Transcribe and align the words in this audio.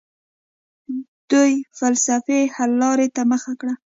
دوی 1.31 1.53
فلسفي 1.77 2.39
حل 2.55 2.71
لارې 2.81 3.07
ته 3.15 3.21
مخه 3.31 3.53
کړه. 3.59 3.73